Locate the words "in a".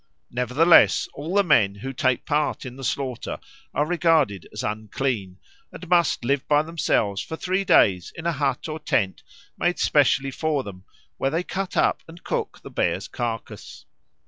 8.15-8.31